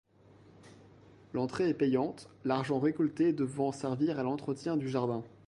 L'entrée 1.31 1.69
est 1.69 1.75
payante, 1.75 2.27
l'argent 2.43 2.79
récolté 2.79 3.33
devant 3.33 3.71
servir 3.71 4.17
à 4.17 4.23
l'entretien 4.23 4.75
du 4.75 4.89
jardin. 4.89 5.23